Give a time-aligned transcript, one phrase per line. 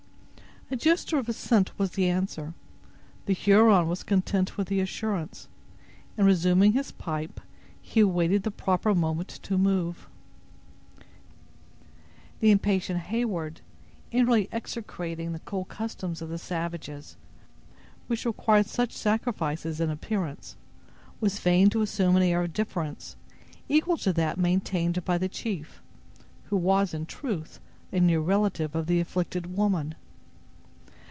[0.73, 2.53] A gesture of assent was the answer.
[3.25, 5.49] The Huron was content with the assurance,
[6.17, 7.41] and, resuming his pipe,
[7.81, 10.07] he awaited the proper moment to move.
[12.39, 13.59] The impatient Heyward,
[14.11, 17.17] inwardly execrating the cold customs of the savages,
[18.07, 20.55] which required such sacrifices to appearance,
[21.19, 23.17] was fain to assume an air of indifference,
[23.67, 25.81] equal to that maintained by the chief,
[26.45, 27.59] who was, in truth,
[27.91, 29.95] a near relative of the afflicted woman.